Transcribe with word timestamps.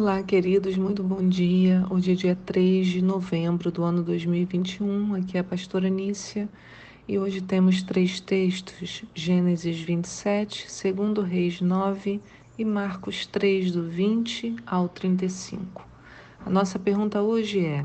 Olá, 0.00 0.22
queridos, 0.22 0.76
muito 0.76 1.02
bom 1.02 1.28
dia. 1.28 1.84
Hoje 1.90 2.12
é 2.12 2.14
dia 2.14 2.38
3 2.46 2.86
de 2.86 3.02
novembro 3.02 3.68
do 3.68 3.82
ano 3.82 4.00
2021. 4.00 5.16
Aqui 5.16 5.36
é 5.36 5.40
a 5.40 5.44
pastora 5.44 5.88
Nícia 5.88 6.48
e 7.08 7.18
hoje 7.18 7.40
temos 7.40 7.82
três 7.82 8.20
textos: 8.20 9.02
Gênesis 9.12 9.80
27, 9.80 10.68
2 10.94 11.28
Reis 11.28 11.60
9 11.60 12.20
e 12.56 12.64
Marcos 12.64 13.26
3, 13.26 13.72
do 13.72 13.88
20 13.88 14.54
ao 14.64 14.88
35. 14.88 15.84
A 16.46 16.48
nossa 16.48 16.78
pergunta 16.78 17.20
hoje 17.20 17.66
é: 17.66 17.84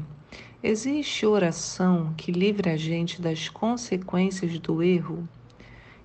existe 0.61 1.25
oração 1.25 2.13
que 2.15 2.31
livre 2.31 2.69
a 2.69 2.77
gente 2.77 3.19
das 3.19 3.49
consequências 3.49 4.59
do 4.59 4.83
erro? 4.83 5.27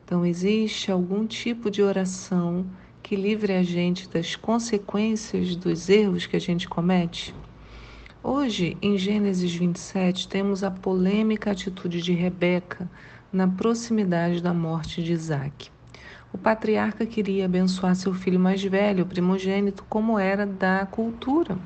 Então, 0.06 0.24
existe 0.24 0.90
algum 0.90 1.26
tipo 1.26 1.70
de 1.70 1.82
oração 1.82 2.64
que 2.64 2.87
livre 3.16 3.52
a 3.52 3.62
gente 3.62 4.08
das 4.08 4.36
consequências 4.36 5.56
dos 5.56 5.88
erros 5.88 6.26
que 6.26 6.36
a 6.36 6.40
gente 6.40 6.68
comete? 6.68 7.34
Hoje, 8.22 8.76
em 8.82 8.98
Gênesis 8.98 9.54
27, 9.54 10.28
temos 10.28 10.64
a 10.64 10.70
polêmica 10.70 11.52
atitude 11.52 12.02
de 12.02 12.12
Rebeca 12.12 12.90
na 13.32 13.46
proximidade 13.46 14.42
da 14.42 14.52
morte 14.52 15.02
de 15.02 15.12
Isaac. 15.12 15.70
O 16.32 16.36
patriarca 16.36 17.06
queria 17.06 17.46
abençoar 17.46 17.96
seu 17.96 18.12
filho 18.12 18.38
mais 18.38 18.62
velho, 18.62 19.06
primogênito, 19.06 19.84
como 19.88 20.18
era 20.18 20.44
da 20.44 20.84
cultura. 20.84 21.58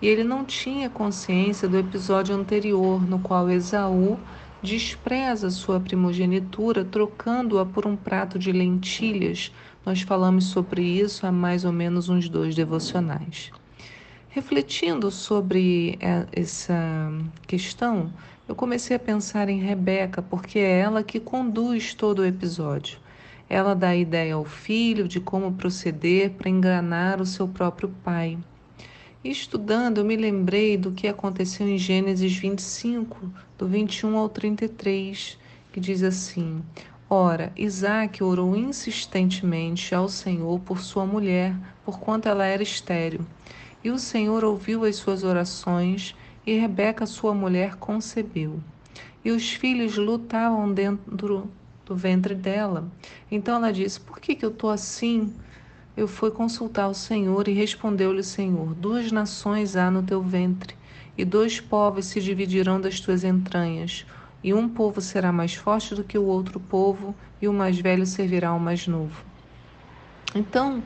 E 0.00 0.06
ele 0.06 0.24
não 0.24 0.44
tinha 0.44 0.90
consciência 0.90 1.68
do 1.68 1.78
episódio 1.78 2.34
anterior, 2.34 3.00
no 3.08 3.20
qual 3.20 3.48
Esaú 3.48 4.18
despreza 4.62 5.50
sua 5.50 5.80
primogenitura, 5.80 6.84
trocando-a 6.84 7.66
por 7.66 7.86
um 7.86 7.96
prato 7.96 8.38
de 8.38 8.50
lentilhas 8.52 9.52
nós 9.84 10.02
falamos 10.02 10.44
sobre 10.44 10.82
isso 10.82 11.26
há 11.26 11.32
mais 11.32 11.64
ou 11.64 11.72
menos 11.72 12.08
uns 12.08 12.28
dois 12.28 12.54
devocionais. 12.54 13.50
Refletindo 14.28 15.10
sobre 15.10 15.98
é, 16.00 16.26
essa 16.32 17.12
questão, 17.46 18.12
eu 18.48 18.54
comecei 18.54 18.96
a 18.96 18.98
pensar 18.98 19.48
em 19.48 19.60
Rebeca, 19.60 20.22
porque 20.22 20.58
é 20.58 20.80
ela 20.80 21.02
que 21.02 21.20
conduz 21.20 21.94
todo 21.94 22.20
o 22.20 22.24
episódio. 22.24 22.98
Ela 23.48 23.74
dá 23.74 23.94
ideia 23.94 24.34
ao 24.34 24.44
filho 24.44 25.06
de 25.06 25.20
como 25.20 25.52
proceder 25.52 26.30
para 26.30 26.48
enganar 26.48 27.20
o 27.20 27.26
seu 27.26 27.46
próprio 27.46 27.88
pai. 28.02 28.38
Estudando, 29.24 29.98
eu 29.98 30.04
me 30.04 30.16
lembrei 30.16 30.76
do 30.76 30.92
que 30.92 31.06
aconteceu 31.06 31.68
em 31.68 31.78
Gênesis 31.78 32.34
25, 32.34 33.30
do 33.58 33.68
21 33.68 34.16
ao 34.16 34.28
33, 34.28 35.38
que 35.72 35.78
diz 35.78 36.02
assim: 36.02 36.62
Ora, 37.14 37.52
Isaac 37.58 38.24
orou 38.24 38.56
insistentemente 38.56 39.94
ao 39.94 40.08
Senhor 40.08 40.58
por 40.60 40.80
sua 40.80 41.04
mulher, 41.04 41.54
porquanto 41.84 42.26
ela 42.26 42.46
era 42.46 42.62
estéril. 42.62 43.20
E 43.84 43.90
o 43.90 43.98
Senhor 43.98 44.42
ouviu 44.42 44.82
as 44.86 44.96
suas 44.96 45.22
orações, 45.22 46.16
e 46.46 46.54
Rebeca, 46.54 47.04
sua 47.04 47.34
mulher, 47.34 47.76
concebeu. 47.76 48.60
E 49.22 49.30
os 49.30 49.52
filhos 49.52 49.98
lutavam 49.98 50.72
dentro 50.72 51.50
do 51.84 51.94
ventre 51.94 52.34
dela. 52.34 52.90
Então 53.30 53.56
ela 53.56 53.70
disse: 53.70 54.00
Por 54.00 54.18
que, 54.18 54.34
que 54.34 54.46
eu 54.46 54.50
estou 54.50 54.70
assim? 54.70 55.34
Eu 55.94 56.08
fui 56.08 56.30
consultar 56.30 56.88
o 56.88 56.94
Senhor 56.94 57.46
e 57.46 57.52
respondeu-lhe 57.52 58.20
o 58.20 58.24
Senhor: 58.24 58.72
Duas 58.72 59.12
nações 59.12 59.76
há 59.76 59.90
no 59.90 60.02
teu 60.02 60.22
ventre, 60.22 60.74
e 61.18 61.26
dois 61.26 61.60
povos 61.60 62.06
se 62.06 62.22
dividirão 62.22 62.80
das 62.80 63.00
tuas 63.00 63.22
entranhas 63.22 64.06
e 64.42 64.52
um 64.52 64.68
povo 64.68 65.00
será 65.00 65.32
mais 65.32 65.54
forte 65.54 65.94
do 65.94 66.04
que 66.04 66.18
o 66.18 66.24
outro 66.24 66.58
povo, 66.58 67.14
e 67.40 67.48
o 67.48 67.52
mais 67.52 67.78
velho 67.78 68.06
servirá 68.06 68.48
ao 68.48 68.58
mais 68.58 68.86
novo. 68.86 69.24
Então, 70.34 70.82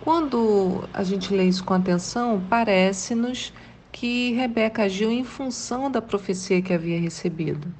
quando 0.00 0.88
a 0.92 1.02
gente 1.02 1.32
lê 1.32 1.44
isso 1.44 1.64
com 1.64 1.74
atenção, 1.74 2.42
parece-nos 2.48 3.52
que 3.90 4.32
Rebeca 4.32 4.84
agiu 4.84 5.10
em 5.10 5.22
função 5.22 5.90
da 5.90 6.02
profecia 6.02 6.62
que 6.62 6.72
havia 6.72 7.00
recebido. 7.00 7.72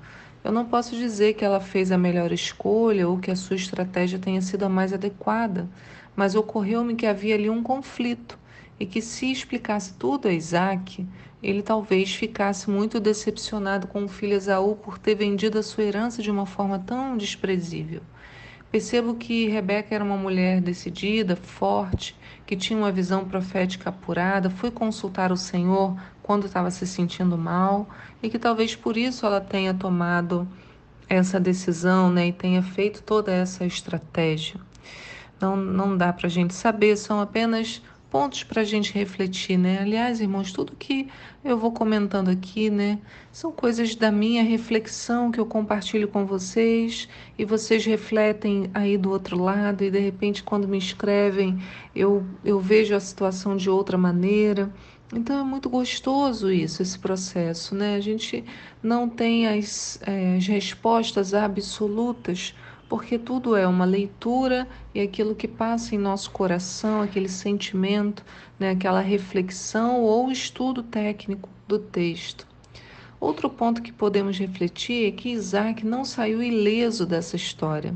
Eu 0.44 0.52
não 0.52 0.64
posso 0.64 0.97
dizer 0.97 1.34
que 1.34 1.44
ela 1.44 1.60
fez 1.60 1.92
a 1.92 1.98
melhor 1.98 2.32
escolha 2.32 3.08
ou 3.08 3.18
que 3.18 3.30
a 3.30 3.36
sua 3.36 3.56
estratégia 3.56 4.18
tenha 4.18 4.42
sido 4.42 4.64
a 4.64 4.68
mais 4.68 4.92
adequada, 4.92 5.68
mas 6.14 6.34
ocorreu-me 6.34 6.94
que 6.94 7.06
havia 7.06 7.34
ali 7.34 7.48
um 7.48 7.62
conflito 7.62 8.38
e 8.78 8.84
que 8.84 9.00
se 9.00 9.30
explicasse 9.30 9.94
tudo 9.94 10.28
a 10.28 10.32
Isaac, 10.32 11.06
ele 11.42 11.62
talvez 11.62 12.14
ficasse 12.14 12.70
muito 12.70 13.00
decepcionado 13.00 13.88
com 13.88 14.04
o 14.04 14.08
filho 14.08 14.34
Esaú 14.34 14.76
por 14.76 14.98
ter 14.98 15.14
vendido 15.14 15.58
a 15.58 15.62
sua 15.62 15.84
herança 15.84 16.22
de 16.22 16.30
uma 16.30 16.47
forma 16.47 16.78
tão 16.78 17.16
desprezível. 17.16 18.00
Percebo 18.70 19.16
que 19.16 19.48
Rebeca 19.48 19.94
era 19.94 20.04
uma 20.04 20.16
mulher 20.16 20.60
decidida, 20.60 21.36
forte, 21.36 22.16
que 22.47 22.56
tinha 22.56 22.78
uma 22.78 22.92
visão 22.92 23.25
profética 23.25 23.91
apurada, 23.91 24.48
foi 24.48 24.70
consultar 24.70 25.30
o 25.30 25.36
Senhor 25.36 25.94
quando 26.22 26.47
estava 26.47 26.70
se 26.70 26.86
sentindo 26.86 27.36
mal 27.36 27.88
e 28.22 28.30
que 28.30 28.38
talvez 28.38 28.74
por 28.74 28.97
isso 28.97 29.26
ela 29.26 29.41
tenha 29.41 29.74
tomado 29.74 30.48
essa 31.09 31.38
decisão 31.38 32.10
né, 32.10 32.28
e 32.28 32.32
tenha 32.32 32.62
feito 32.62 33.03
toda 33.03 33.30
essa 33.30 33.66
estratégia. 33.66 34.59
Não, 35.38 35.56
não 35.56 35.97
dá 35.97 36.12
para 36.12 36.28
a 36.28 36.30
gente 36.30 36.54
saber, 36.54 36.97
são 36.97 37.20
apenas 37.20 37.82
pontos 38.12 38.44
para 38.44 38.60
a 38.60 38.64
gente 38.64 38.92
refletir, 38.92 39.56
né? 39.56 39.78
Aliás, 39.80 40.20
irmãos, 40.20 40.52
tudo 40.52 40.76
que 40.78 41.08
eu 41.42 41.56
vou 41.56 41.72
comentando 41.72 42.28
aqui, 42.28 42.68
né, 42.68 42.98
são 43.32 43.50
coisas 43.50 43.94
da 43.96 44.12
minha 44.12 44.42
reflexão 44.42 45.32
que 45.32 45.40
eu 45.40 45.46
compartilho 45.46 46.06
com 46.06 46.26
vocês 46.26 47.08
e 47.38 47.46
vocês 47.46 47.86
refletem 47.86 48.70
aí 48.74 48.98
do 48.98 49.10
outro 49.10 49.42
lado 49.42 49.82
e 49.82 49.90
de 49.90 49.98
repente 49.98 50.42
quando 50.42 50.68
me 50.68 50.76
escrevem 50.76 51.58
eu, 51.96 52.22
eu 52.44 52.60
vejo 52.60 52.94
a 52.94 53.00
situação 53.00 53.56
de 53.56 53.70
outra 53.70 53.96
maneira. 53.96 54.70
Então 55.14 55.40
é 55.40 55.42
muito 55.44 55.70
gostoso 55.70 56.52
isso, 56.52 56.82
esse 56.82 56.98
processo, 56.98 57.74
né? 57.74 57.96
A 57.96 58.00
gente 58.00 58.44
não 58.82 59.08
tem 59.08 59.48
as, 59.48 59.98
é, 60.02 60.36
as 60.36 60.46
respostas 60.46 61.32
absolutas 61.32 62.54
porque 62.92 63.19
tudo 63.19 63.56
é 63.56 63.66
uma 63.66 63.86
leitura 63.86 64.69
e 64.94 65.00
aquilo 65.00 65.34
que 65.34 65.48
passa 65.48 65.94
em 65.94 65.98
nosso 65.98 66.30
coração, 66.30 67.00
aquele 67.00 67.26
sentimento, 67.26 68.22
né, 68.60 68.72
aquela 68.72 69.00
reflexão 69.00 70.03
ou 70.03 70.30
estudo 70.30 70.82
técnico 70.82 71.48
do 71.66 71.78
texto. 71.78 72.47
Outro 73.19 73.48
ponto 73.48 73.80
que 73.80 73.91
podemos 73.91 74.38
refletir 74.38 75.08
é 75.08 75.10
que 75.10 75.30
Isaac 75.30 75.86
não 75.86 76.04
saiu 76.04 76.42
ileso 76.42 77.06
dessa 77.06 77.34
história. 77.34 77.94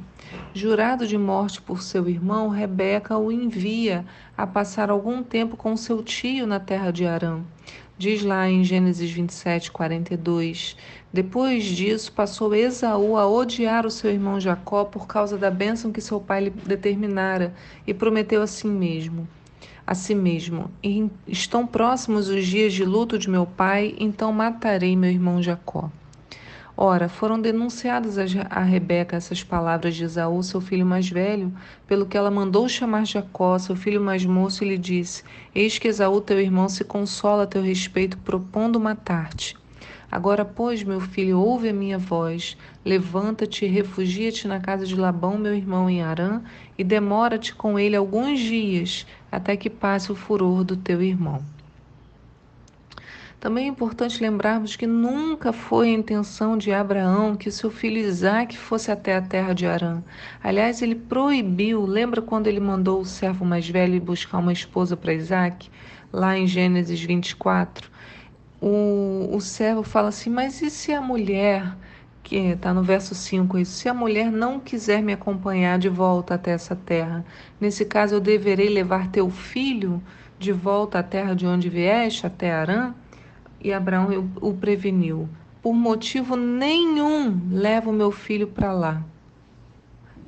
Jurado 0.55 1.07
de 1.07 1.19
morte 1.19 1.61
por 1.61 1.83
seu 1.83 2.09
irmão, 2.09 2.49
Rebeca 2.49 3.19
o 3.19 3.31
envia 3.31 4.03
a 4.35 4.47
passar 4.47 4.89
algum 4.89 5.23
tempo 5.23 5.59
com 5.59 5.77
seu 5.77 6.03
tio 6.03 6.47
na 6.47 6.59
terra 6.59 6.91
de 6.91 7.05
Arã. 7.05 7.43
Diz 7.99 8.23
lá 8.23 8.47
em 8.47 8.63
Gênesis 8.63 9.11
27, 9.11 9.73
42. 9.73 10.77
Depois 11.11 11.65
disso, 11.65 12.13
passou 12.13 12.55
Esaú 12.55 13.17
a 13.17 13.27
odiar 13.27 13.87
o 13.87 13.91
seu 13.91 14.11
irmão 14.11 14.39
Jacó 14.39 14.85
por 14.85 15.07
causa 15.07 15.39
da 15.39 15.51
bênção 15.51 15.91
que 15.91 16.03
seu 16.03 16.21
pai 16.21 16.45
lhe 16.45 16.51
determinara 16.51 17.55
e 17.87 17.95
prometeu 17.95 18.43
a 18.43 18.47
si 18.47 18.67
mesmo. 18.67 19.27
A 19.87 19.95
si 19.95 20.15
mesmo: 20.15 20.71
Estão 21.27 21.67
próximos 21.67 22.29
os 22.29 22.45
dias 22.45 22.75
de 22.75 22.85
luto 22.85 23.19
de 23.19 23.31
meu 23.31 23.47
pai, 23.47 23.95
então 23.99 24.31
matarei 24.31 24.95
meu 24.95 25.11
irmão 25.11 25.43
Jacó. 25.43 25.91
Ora, 26.79 27.09
foram 27.09 27.41
denunciadas 27.41 28.19
a 28.51 28.63
Rebeca 28.63 29.17
essas 29.17 29.43
palavras 29.43 29.97
de 29.97 30.05
Esaú, 30.05 30.43
seu 30.43 30.61
filho 30.61 30.85
mais 30.85 31.09
velho, 31.09 31.51
pelo 31.87 32.05
que 32.05 32.19
ela 32.19 32.31
mandou 32.31 32.69
chamar 32.69 33.07
Jacó, 33.07 33.59
seu 33.59 33.75
filho 33.75 33.99
mais 33.99 34.27
moço, 34.27 34.63
e 34.63 34.69
lhe 34.69 34.77
disse: 34.77 35.25
Eis 35.55 35.79
que 35.79 35.89
Esaú, 35.89 36.21
teu 36.21 36.39
irmão, 36.39 36.69
se 36.69 36.85
consola 36.85 37.45
a 37.45 37.47
teu 37.47 37.63
respeito, 37.63 38.19
propondo 38.19 38.79
matar-te. 38.79 39.57
Agora, 40.13 40.45
pois, 40.45 40.83
meu 40.83 41.01
filho, 41.01 41.41
ouve 41.41 41.71
a 41.71 41.73
minha 41.73 41.97
voz. 41.97 42.59
Levanta-te 42.85 43.65
refugia-te 43.65 44.47
na 44.47 44.61
casa 44.61 44.85
de 44.85 44.95
Labão, 44.95 45.39
meu 45.39 45.55
irmão, 45.55 45.89
em 45.89 46.03
Arã, 46.03 46.43
e 46.77 46.85
demora-te 46.85 47.55
com 47.55 47.79
ele 47.79 47.97
alguns 47.97 48.39
dias, 48.39 49.07
até 49.33 49.57
que 49.57 49.71
passe 49.71 50.13
o 50.13 50.15
furor 50.15 50.63
do 50.63 50.77
teu 50.77 51.01
irmão. 51.01 51.43
Também 53.39 53.67
é 53.67 53.69
importante 53.69 54.23
lembrarmos 54.23 54.77
que 54.77 54.87
nunca 54.87 55.53
foi 55.53 55.89
a 55.89 55.93
intenção 55.93 56.57
de 56.57 56.73
Abraão 56.73 57.37
que 57.37 57.51
seu 57.51 57.71
filho 57.71 57.99
Isaac 57.99 58.57
fosse 58.57 58.91
até 58.91 59.15
a 59.15 59.21
terra 59.21 59.53
de 59.53 59.67
Arã. 59.67 60.03
Aliás, 60.43 60.81
ele 60.81 60.95
proibiu, 60.95 61.85
lembra 61.85 62.23
quando 62.23 62.47
ele 62.47 62.61
mandou 62.61 63.01
o 63.01 63.05
servo 63.05 63.45
mais 63.45 63.69
velho 63.69 64.01
buscar 64.01 64.39
uma 64.39 64.53
esposa 64.53 64.97
para 64.97 65.13
Isaac? 65.13 65.71
Lá 66.11 66.37
em 66.37 66.47
Gênesis 66.47 66.99
24. 66.99 67.91
O, 68.61 69.29
o 69.33 69.41
servo 69.41 69.83
fala 69.83 70.09
assim: 70.09 70.31
Mas 70.31 70.63
e 70.63 70.71
se 70.71 70.93
a 70.93 71.03
mulher, 71.03 71.77
que 72.23 72.37
está 72.37 72.73
no 72.73 72.83
verso 72.83 73.15
5, 73.15 73.59
isso, 73.59 73.73
se 73.73 73.89
a 73.89 73.95
mulher 73.95 74.33
não 74.33 74.59
quiser 74.59 75.03
me 75.03 75.13
acompanhar 75.13 75.79
de 75.79 75.91
volta 75.91 76.35
até 76.35 76.53
essa 76.53 76.75
terra? 76.75 77.23
Nesse 77.61 77.85
caso, 77.85 78.15
eu 78.15 78.21
deverei 78.21 78.71
levar 78.71 79.11
teu 79.11 79.29
filho 79.29 80.03
de 80.39 80.53
volta 80.53 81.01
à 81.01 81.03
terra 81.03 81.35
de 81.35 81.47
onde 81.47 81.69
vieste, 81.69 82.27
até 82.27 82.51
Arã? 82.53 82.95
E 83.61 83.73
Abraão 83.73 84.31
o 84.41 84.55
preveniu: 84.55 85.29
Por 85.63 85.73
motivo 85.73 86.37
nenhum 86.37 87.41
leva 87.51 87.91
o 87.91 87.93
meu 87.93 88.11
filho 88.11 88.47
para 88.47 88.73
lá. 88.73 89.03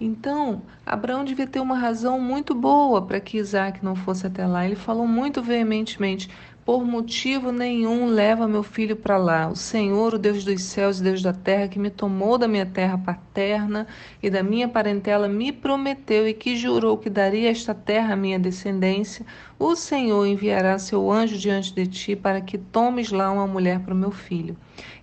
Então, 0.00 0.62
Abraão 0.86 1.24
devia 1.24 1.46
ter 1.46 1.58
uma 1.58 1.76
razão 1.76 2.20
muito 2.20 2.54
boa 2.54 3.02
para 3.02 3.18
que 3.18 3.36
Isaac 3.36 3.84
não 3.84 3.96
fosse 3.96 4.26
até 4.26 4.46
lá. 4.46 4.64
Ele 4.64 4.76
falou 4.76 5.06
muito 5.06 5.42
veementemente: 5.42 6.30
por 6.68 6.84
motivo 6.84 7.50
nenhum 7.50 8.04
leva 8.08 8.46
meu 8.46 8.62
filho 8.62 8.94
para 8.94 9.16
lá. 9.16 9.48
O 9.48 9.56
Senhor, 9.56 10.12
o 10.12 10.18
Deus 10.18 10.44
dos 10.44 10.62
céus 10.64 11.00
e 11.00 11.02
Deus 11.02 11.22
da 11.22 11.32
terra, 11.32 11.66
que 11.66 11.78
me 11.78 11.88
tomou 11.88 12.36
da 12.36 12.46
minha 12.46 12.66
terra 12.66 12.98
paterna 12.98 13.86
e 14.22 14.28
da 14.28 14.42
minha 14.42 14.68
parentela, 14.68 15.26
me 15.26 15.50
prometeu 15.50 16.28
e 16.28 16.34
que 16.34 16.58
jurou 16.58 16.98
que 16.98 17.08
daria 17.08 17.50
esta 17.50 17.72
terra 17.74 18.12
à 18.12 18.16
minha 18.16 18.38
descendência. 18.38 19.24
O 19.58 19.74
Senhor 19.74 20.26
enviará 20.26 20.78
seu 20.78 21.10
anjo 21.10 21.38
diante 21.38 21.72
de 21.72 21.86
ti 21.86 22.14
para 22.14 22.42
que 22.42 22.58
tomes 22.58 23.10
lá 23.10 23.30
uma 23.30 23.46
mulher 23.46 23.80
para 23.80 23.94
o 23.94 23.96
meu 23.96 24.10
filho. 24.10 24.54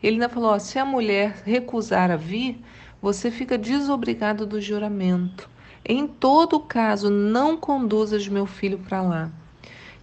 Ele 0.04 0.18
ainda 0.18 0.30
falou: 0.30 0.52
ó, 0.52 0.60
se 0.60 0.78
a 0.78 0.86
mulher 0.86 1.42
recusar 1.44 2.12
a 2.12 2.16
vir, 2.16 2.62
você 3.02 3.32
fica 3.32 3.58
desobrigado 3.58 4.46
do 4.46 4.62
juramento. 4.62 5.50
Em 5.84 6.06
todo 6.06 6.60
caso, 6.60 7.10
não 7.10 7.58
conduzas 7.58 8.28
meu 8.28 8.46
filho 8.46 8.78
para 8.78 9.02
lá. 9.02 9.32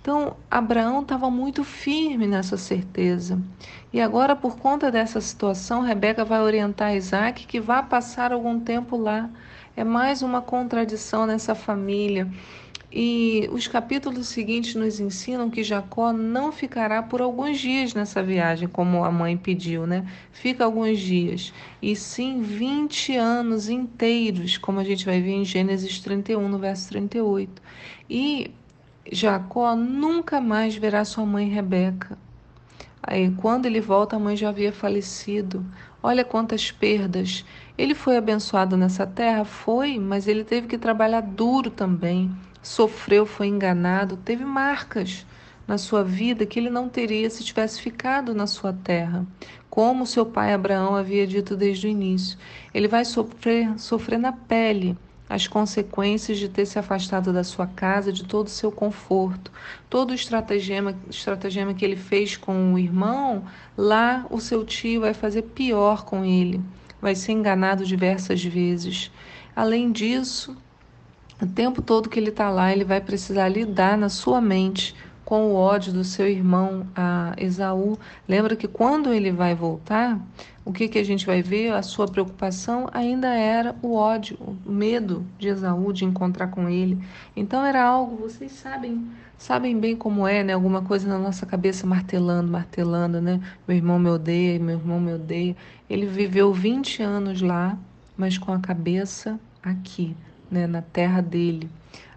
Então, 0.02 0.36
Abraão 0.50 1.02
estava 1.02 1.30
muito 1.30 1.62
firme 1.62 2.26
nessa 2.26 2.56
certeza. 2.56 3.40
E 3.92 4.00
agora, 4.00 4.34
por 4.34 4.56
conta 4.56 4.90
dessa 4.90 5.20
situação, 5.20 5.80
Rebeca 5.80 6.24
vai 6.24 6.40
orientar 6.40 6.96
Isaac 6.96 7.46
que 7.46 7.60
vá 7.60 7.84
passar 7.84 8.32
algum 8.32 8.58
tempo 8.58 8.96
lá. 8.96 9.30
É 9.76 9.84
mais 9.84 10.20
uma 10.20 10.42
contradição 10.42 11.24
nessa 11.24 11.54
família. 11.54 12.28
E 12.90 13.48
os 13.52 13.68
capítulos 13.68 14.26
seguintes 14.26 14.74
nos 14.74 14.98
ensinam 14.98 15.48
que 15.48 15.62
Jacó 15.62 16.12
não 16.12 16.50
ficará 16.50 17.00
por 17.00 17.22
alguns 17.22 17.60
dias 17.60 17.94
nessa 17.94 18.20
viagem, 18.22 18.66
como 18.68 19.04
a 19.04 19.10
mãe 19.10 19.36
pediu, 19.36 19.86
né? 19.86 20.04
Fica 20.32 20.64
alguns 20.64 20.98
dias. 20.98 21.54
E 21.80 21.94
sim 21.94 22.42
20 22.42 23.16
anos 23.16 23.68
inteiros, 23.68 24.58
como 24.58 24.80
a 24.80 24.84
gente 24.84 25.06
vai 25.06 25.20
ver 25.22 25.30
em 25.30 25.44
Gênesis 25.44 26.00
31, 26.00 26.48
no 26.48 26.58
verso 26.58 26.88
38. 26.88 27.62
E 28.10 28.50
Jacó 29.10 29.74
nunca 29.74 30.40
mais 30.40 30.76
verá 30.76 31.04
sua 31.04 31.24
mãe 31.26 31.48
Rebeca. 31.48 32.18
Aí, 33.02 33.30
quando 33.32 33.66
ele 33.66 33.80
volta, 33.80 34.16
a 34.16 34.18
mãe 34.18 34.36
já 34.36 34.48
havia 34.48 34.72
falecido. 34.72 35.64
Olha 36.02 36.24
quantas 36.24 36.70
perdas. 36.70 37.44
Ele 37.76 37.94
foi 37.94 38.16
abençoado 38.16 38.76
nessa 38.76 39.06
terra? 39.06 39.44
Foi, 39.44 39.98
mas 39.98 40.28
ele 40.28 40.44
teve 40.44 40.68
que 40.68 40.78
trabalhar 40.78 41.20
duro 41.20 41.70
também 41.70 42.30
sofreu, 42.62 43.26
foi 43.26 43.48
enganado, 43.48 44.16
teve 44.16 44.44
marcas 44.44 45.26
na 45.66 45.76
sua 45.76 46.04
vida 46.04 46.46
que 46.46 46.58
ele 46.58 46.70
não 46.70 46.88
teria 46.88 47.28
se 47.28 47.44
tivesse 47.44 47.80
ficado 47.80 48.34
na 48.34 48.46
sua 48.46 48.72
terra, 48.72 49.26
como 49.68 50.06
seu 50.06 50.24
pai 50.24 50.52
Abraão 50.52 50.94
havia 50.94 51.26
dito 51.26 51.56
desde 51.56 51.86
o 51.86 51.90
início. 51.90 52.38
Ele 52.72 52.86
vai 52.86 53.04
sofrer, 53.04 53.78
sofrer 53.78 54.18
na 54.18 54.32
pele 54.32 54.96
as 55.32 55.46
consequências 55.46 56.38
de 56.38 56.46
ter 56.46 56.66
se 56.66 56.78
afastado 56.78 57.32
da 57.32 57.42
sua 57.42 57.66
casa, 57.66 58.12
de 58.12 58.22
todo 58.22 58.48
o 58.48 58.50
seu 58.50 58.70
conforto, 58.70 59.50
todo 59.88 60.10
o 60.10 60.14
estratagema, 60.14 60.94
estratagema 61.08 61.72
que 61.72 61.82
ele 61.82 61.96
fez 61.96 62.36
com 62.36 62.74
o 62.74 62.78
irmão, 62.78 63.42
lá 63.74 64.26
o 64.28 64.38
seu 64.38 64.62
tio 64.62 65.00
vai 65.00 65.14
fazer 65.14 65.40
pior 65.40 66.04
com 66.04 66.22
ele, 66.22 66.60
vai 67.00 67.14
ser 67.14 67.32
enganado 67.32 67.86
diversas 67.86 68.44
vezes. 68.44 69.10
Além 69.56 69.90
disso, 69.90 70.54
o 71.40 71.46
tempo 71.46 71.80
todo 71.80 72.10
que 72.10 72.20
ele 72.20 72.28
está 72.28 72.50
lá, 72.50 72.70
ele 72.70 72.84
vai 72.84 73.00
precisar 73.00 73.48
lidar 73.48 73.96
na 73.96 74.10
sua 74.10 74.38
mente 74.38 74.94
com 75.24 75.46
o 75.46 75.54
ódio 75.54 75.92
do 75.92 76.04
seu 76.04 76.28
irmão 76.28 76.86
a 76.94 77.34
Esaú. 77.36 77.98
Lembra 78.28 78.56
que 78.56 78.68
quando 78.68 79.12
ele 79.12 79.30
vai 79.30 79.54
voltar, 79.54 80.20
o 80.64 80.72
que, 80.72 80.88
que 80.88 80.98
a 80.98 81.04
gente 81.04 81.26
vai 81.26 81.42
ver? 81.42 81.72
A 81.72 81.82
sua 81.82 82.06
preocupação 82.06 82.88
ainda 82.92 83.28
era 83.28 83.74
o 83.82 83.94
ódio, 83.94 84.38
o 84.40 84.70
medo 84.70 85.24
de 85.38 85.48
Esaú 85.48 85.92
de 85.92 86.04
encontrar 86.04 86.48
com 86.48 86.68
ele. 86.68 86.98
Então 87.34 87.64
era 87.64 87.82
algo, 87.82 88.16
vocês 88.16 88.52
sabem, 88.52 89.04
sabem 89.36 89.78
bem 89.78 89.96
como 89.96 90.26
é, 90.26 90.44
né? 90.44 90.52
Alguma 90.52 90.82
coisa 90.82 91.08
na 91.08 91.18
nossa 91.18 91.44
cabeça 91.46 91.86
martelando, 91.86 92.50
martelando, 92.50 93.20
né? 93.20 93.40
Meu 93.66 93.76
irmão 93.76 93.98
me 93.98 94.10
odeia, 94.10 94.58
meu 94.58 94.78
irmão 94.78 95.00
me 95.00 95.14
odeia. 95.14 95.56
Ele 95.90 96.06
viveu 96.06 96.52
20 96.52 97.02
anos 97.02 97.42
lá, 97.42 97.76
mas 98.16 98.38
com 98.38 98.52
a 98.52 98.60
cabeça 98.60 99.38
aqui, 99.62 100.16
né, 100.50 100.66
na 100.66 100.82
terra 100.82 101.20
dele, 101.20 101.68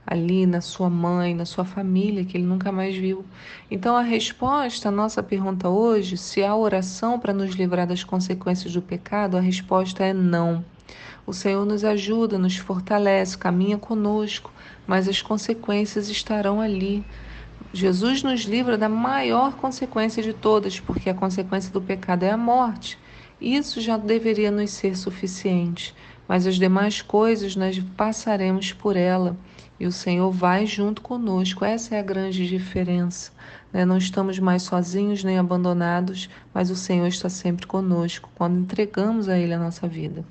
ali 0.06 0.46
na 0.46 0.62
sua 0.62 0.90
mãe, 0.90 1.34
na 1.34 1.46
sua 1.46 1.66
família, 1.66 2.24
que 2.24 2.38
ele 2.38 2.46
nunca 2.46 2.72
mais 2.72 2.96
viu. 2.96 3.26
Então, 3.70 3.96
a 3.96 4.02
resposta 4.02 4.90
à 4.90 4.92
nossa 4.92 5.24
pergunta 5.24 5.68
hoje, 5.70 6.18
se 6.18 6.44
há 6.44 6.56
oração 6.56 7.20
para 7.20 7.34
nos 7.34 7.56
livrar 7.56 7.88
das 7.88 8.04
consequências 8.04 8.74
do 8.74 8.82
pecado, 8.82 9.38
a 9.38 9.40
resposta 9.40 10.04
é 10.04 10.14
não. 10.14 10.64
O 11.26 11.34
Senhor 11.34 11.66
nos 11.66 11.84
ajuda, 11.84 12.38
nos 12.38 12.56
fortalece, 12.56 13.38
caminha 13.38 13.78
conosco, 13.78 14.52
mas 14.86 15.08
as 15.08 15.22
consequências 15.22 16.08
estarão 16.10 16.62
ali. 16.62 17.04
Jesus 17.74 18.22
nos 18.22 18.42
livra 18.42 18.78
da 18.78 18.88
maior 18.88 19.56
consequência 19.56 20.22
de 20.22 20.34
todas, 20.34 20.80
porque 20.80 21.10
a 21.10 21.14
consequência 21.16 21.72
do 21.72 21.82
pecado 21.82 22.24
é 22.24 22.32
a 22.32 22.38
morte. 22.38 22.98
Isso 23.42 23.82
já 23.82 23.98
deveria 23.98 24.52
nos 24.52 24.72
ser 24.72 24.96
suficiente 24.96 25.94
mas 26.28 26.48
as 26.48 26.56
demais 26.56 27.02
coisas 27.02 27.56
nós 27.56 27.80
passaremos 27.96 28.74
por 28.74 28.96
ela 28.96 29.38
e 29.80 29.86
o 29.86 29.92
Senhor 29.92 30.32
vai 30.32 30.66
junto 30.66 31.02
conosco. 31.02 31.66
Essa 31.66 31.96
é 31.96 32.00
a 32.00 32.04
grande 32.04 32.48
diferença. 32.48 33.32
Né? 33.72 33.86
Não 33.86 33.98
estamos 33.98 34.40
mais 34.40 34.64
sozinhos 34.64 35.24
nem 35.24 35.38
abandonados, 35.38 36.30
mas 36.54 36.70
o 36.70 36.76
Senhor 36.76 37.08
está 37.08 37.30
sempre 37.30 37.68
conosco 37.68 38.30
quando 38.36 38.60
entregamos 38.60 39.28
a 39.28 39.38
Ele 39.38 39.54
a 39.54 39.60
nossa 39.60 39.88
vida. 39.88 40.24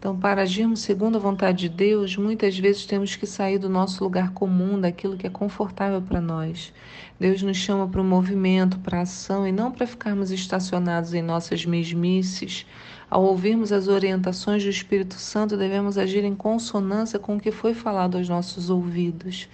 Então, 0.00 0.18
para 0.18 0.40
agirmos 0.40 0.80
segundo 0.80 1.16
a 1.16 1.20
vontade 1.20 1.58
de 1.58 1.68
Deus, 1.68 2.16
muitas 2.16 2.58
vezes 2.58 2.86
temos 2.86 3.16
que 3.16 3.26
sair 3.26 3.58
do 3.58 3.68
nosso 3.68 4.02
lugar 4.02 4.32
comum, 4.32 4.80
daquilo 4.80 5.14
que 5.14 5.26
é 5.26 5.30
confortável 5.30 6.00
para 6.00 6.22
nós. 6.22 6.72
Deus 7.20 7.42
nos 7.42 7.58
chama 7.58 7.86
para 7.86 8.00
o 8.00 8.04
movimento, 8.04 8.78
para 8.78 9.00
a 9.00 9.02
ação 9.02 9.46
e 9.46 9.52
não 9.52 9.70
para 9.70 9.86
ficarmos 9.86 10.30
estacionados 10.30 11.12
em 11.12 11.20
nossas 11.20 11.66
mesmices. 11.66 12.64
Ao 13.10 13.24
ouvirmos 13.24 13.72
as 13.72 13.88
orientações 13.88 14.62
do 14.62 14.70
Espírito 14.70 15.16
Santo, 15.16 15.56
devemos 15.56 15.98
agir 15.98 16.24
em 16.24 16.36
consonância 16.36 17.18
com 17.18 17.36
o 17.36 17.40
que 17.40 17.50
foi 17.50 17.74
falado 17.74 18.16
aos 18.16 18.28
nossos 18.28 18.70
ouvidos. 18.70 19.48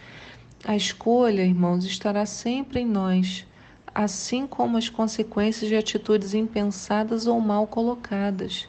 A 0.63 0.77
escolha, 0.77 1.41
irmãos, 1.41 1.87
estará 1.87 2.27
sempre 2.27 2.81
em 2.81 2.87
nós, 2.87 3.47
assim 3.95 4.47
como 4.47 4.77
as 4.77 4.91
consequências 4.91 5.71
de 5.71 5.75
atitudes 5.75 6.35
impensadas 6.35 7.27
ou 7.27 7.41
mal 7.41 7.67
colocadas. 7.67 8.69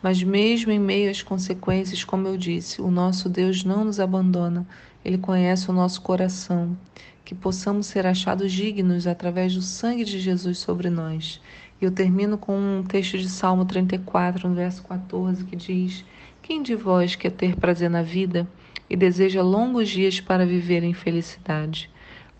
Mas 0.00 0.22
mesmo 0.22 0.70
em 0.70 0.78
meio 0.78 1.10
às 1.10 1.20
consequências, 1.20 2.04
como 2.04 2.28
eu 2.28 2.36
disse, 2.36 2.80
o 2.80 2.92
nosso 2.92 3.28
Deus 3.28 3.64
não 3.64 3.84
nos 3.84 3.98
abandona. 3.98 4.64
Ele 5.04 5.18
conhece 5.18 5.68
o 5.68 5.72
nosso 5.74 6.00
coração. 6.00 6.78
Que 7.24 7.34
possamos 7.34 7.86
ser 7.86 8.06
achados 8.06 8.52
dignos 8.52 9.06
através 9.06 9.52
do 9.54 9.60
sangue 9.60 10.04
de 10.04 10.20
Jesus 10.20 10.58
sobre 10.58 10.88
nós. 10.88 11.40
E 11.80 11.84
eu 11.84 11.90
termino 11.90 12.36
com 12.36 12.58
um 12.58 12.82
texto 12.82 13.18
de 13.18 13.28
Salmo 13.28 13.64
34, 13.64 14.48
no 14.48 14.54
verso 14.54 14.82
14, 14.84 15.44
que 15.44 15.56
diz: 15.56 16.04
Quem 16.42 16.62
de 16.62 16.74
vós 16.74 17.14
quer 17.14 17.30
ter 17.30 17.56
prazer 17.56 17.88
na 17.88 18.02
vida 18.02 18.48
e 18.88 18.96
deseja 18.96 19.42
longos 19.42 19.88
dias 19.88 20.20
para 20.20 20.46
viver 20.46 20.82
em 20.82 20.94
felicidade? 20.94 21.90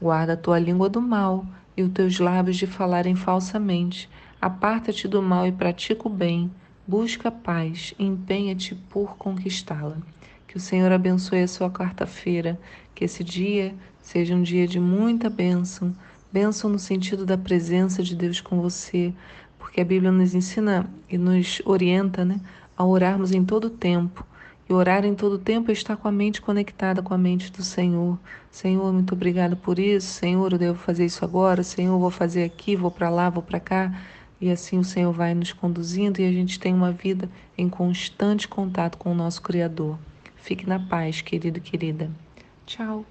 Guarda 0.01 0.33
a 0.33 0.37
tua 0.37 0.59
língua 0.59 0.89
do 0.89 1.01
mal 1.01 1.47
e 1.77 1.83
os 1.83 1.93
teus 1.93 2.19
lábios 2.19 2.57
de 2.57 2.67
falarem 2.67 3.15
falsamente. 3.15 4.09
Aparta-te 4.41 5.07
do 5.07 5.23
mal 5.23 5.47
e 5.47 5.53
pratica 5.53 6.07
o 6.07 6.11
bem 6.11 6.51
Busca 6.89 7.31
paz 7.31 7.93
e 7.99 8.07
empenha-te 8.07 8.75
por 8.75 9.15
conquistá-la. 9.19 9.99
Que 10.47 10.57
o 10.57 10.61
Senhor 10.61 10.91
abençoe 10.91 11.43
a 11.43 11.47
sua 11.47 11.71
quarta-feira, 11.71 12.59
que 12.95 13.05
esse 13.05 13.23
dia 13.23 13.75
seja 14.01 14.35
um 14.35 14.43
dia 14.43 14.67
de 14.67 14.81
muita 14.81 15.29
bênção, 15.29 15.95
bênção 16.33 16.71
no 16.71 16.79
sentido 16.79 17.25
da 17.25 17.37
presença 17.37 18.03
de 18.03 18.15
Deus 18.15 18.41
com 18.41 18.61
você, 18.61 19.13
porque 19.59 19.81
a 19.81 19.85
Bíblia 19.85 20.13
nos 20.13 20.35
ensina 20.35 20.89
e 21.09 21.19
nos 21.19 21.63
orienta 21.65 22.25
né, 22.25 22.41
a 22.77 22.85
orarmos 22.85 23.33
em 23.33 23.45
todo 23.45 23.71
tempo. 23.71 24.27
E 24.69 24.73
orar 24.73 25.05
em 25.05 25.15
todo 25.15 25.39
tempo 25.39 25.71
é 25.71 25.73
estar 25.73 25.97
com 25.97 26.07
a 26.09 26.13
mente 26.13 26.43
conectada 26.43 27.03
com 27.03 27.15
a 27.15 27.19
mente 27.19 27.51
do 27.51 27.63
Senhor. 27.63 28.19
Senhor, 28.51 28.93
muito 28.93 29.15
obrigado 29.15 29.57
por 29.57 29.79
isso. 29.79 30.07
Senhor, 30.09 30.53
eu 30.53 30.59
devo 30.59 30.79
fazer 30.79 31.07
isso 31.07 31.25
agora. 31.25 31.63
Senhor, 31.63 31.99
vou 31.99 32.11
fazer 32.11 32.45
aqui, 32.45 32.77
vou 32.77 32.91
para 32.91 33.09
lá, 33.09 33.31
vou 33.31 33.43
para 33.43 33.59
cá. 33.59 33.99
E 34.41 34.51
assim 34.51 34.79
o 34.79 34.85
Senhor 34.85 35.13
vai 35.13 35.35
nos 35.35 35.53
conduzindo 35.53 36.21
e 36.21 36.27
a 36.27 36.33
gente 36.33 36.61
tem 36.61 36.75
uma 36.75 36.93
vida 36.93 37.31
em 37.57 37.69
constante 37.69 38.47
contato 38.47 38.99
com 38.99 39.11
o 39.11 39.15
nosso 39.15 39.41
Criador. 39.41 39.99
Fique 40.37 40.69
na 40.69 40.79
paz, 40.79 41.23
querido 41.23 41.59
e 41.59 41.63
querida. 41.63 42.11
Tchau. 42.67 43.05